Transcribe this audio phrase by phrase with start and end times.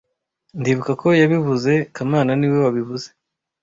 [0.59, 3.07] Ndibuka ko yabivuze kamana niwe wabivuze